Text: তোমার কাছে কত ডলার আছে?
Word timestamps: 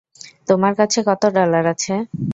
তোমার 0.47 0.73
কাছে 0.79 0.99
কত 1.07 1.23
ডলার 1.37 1.63
আছে? 1.73 1.93